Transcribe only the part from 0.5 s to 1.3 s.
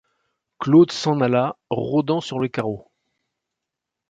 Claude s’en